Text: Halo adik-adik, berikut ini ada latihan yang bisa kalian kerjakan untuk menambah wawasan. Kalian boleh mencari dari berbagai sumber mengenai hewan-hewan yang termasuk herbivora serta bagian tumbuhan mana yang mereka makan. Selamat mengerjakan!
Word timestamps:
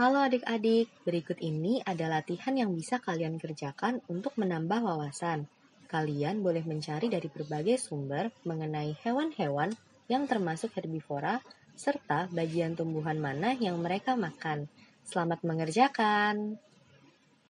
Halo 0.00 0.24
adik-adik, 0.24 0.88
berikut 1.04 1.36
ini 1.44 1.84
ada 1.84 2.08
latihan 2.08 2.56
yang 2.56 2.72
bisa 2.72 3.04
kalian 3.04 3.36
kerjakan 3.36 4.00
untuk 4.08 4.32
menambah 4.40 4.80
wawasan. 4.80 5.44
Kalian 5.92 6.40
boleh 6.40 6.64
mencari 6.64 7.12
dari 7.12 7.28
berbagai 7.28 7.76
sumber 7.76 8.32
mengenai 8.48 8.96
hewan-hewan 9.04 9.76
yang 10.08 10.24
termasuk 10.24 10.72
herbivora 10.72 11.44
serta 11.76 12.32
bagian 12.32 12.80
tumbuhan 12.80 13.20
mana 13.20 13.52
yang 13.60 13.76
mereka 13.76 14.16
makan. 14.16 14.72
Selamat 15.04 15.44
mengerjakan! 15.44 16.56